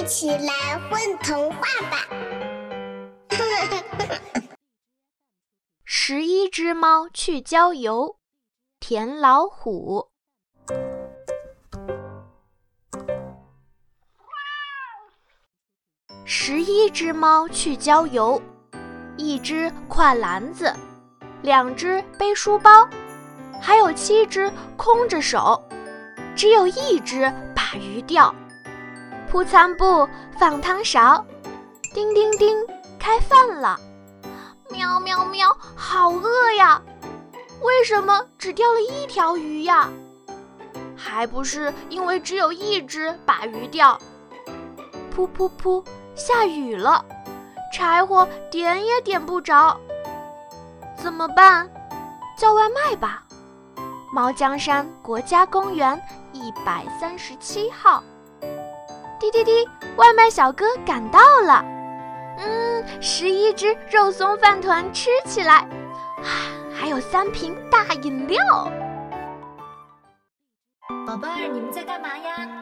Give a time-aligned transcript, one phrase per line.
[0.00, 2.06] 一起来混童话吧！
[5.84, 8.16] 十一只猫去郊游，
[8.80, 10.08] 田老虎。
[16.24, 18.40] 十一只猫去郊游，
[19.18, 20.74] 一只挎篮子，
[21.42, 22.88] 两只背书包，
[23.60, 25.62] 还有七只空着手，
[26.34, 28.34] 只有一只把鱼钓。
[29.32, 30.06] 铺餐布，
[30.38, 31.24] 放汤勺，
[31.94, 32.54] 叮叮叮，
[32.98, 33.80] 开饭了！
[34.68, 36.82] 喵喵喵，好饿呀！
[37.62, 39.88] 为什么只钓了一条鱼呀？
[40.94, 43.98] 还不是因为只有一只把鱼钓。
[45.16, 45.82] 噗噗噗，
[46.14, 47.02] 下雨了，
[47.72, 49.80] 柴火点也点不着，
[50.94, 51.66] 怎么办？
[52.36, 53.24] 叫外卖吧。
[54.12, 55.98] 猫江山国家公园
[56.34, 58.04] 一百三十七号。
[59.22, 61.64] 滴滴滴，外卖小哥赶到了。
[62.38, 65.64] 嗯，十一只肉松饭团吃起来，
[66.74, 68.42] 还有三瓶大饮料。
[71.06, 72.61] 宝贝儿，你们在干嘛呀？